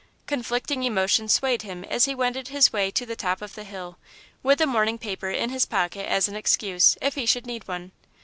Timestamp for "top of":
3.15-3.53